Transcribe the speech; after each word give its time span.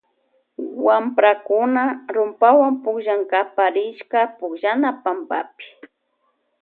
Wamprakuna 0.85 1.83
rumpawan 2.13 2.73
pukllnakapa 2.83 3.65
rishka 3.75 4.19
pukllaypampapi. 4.37 5.67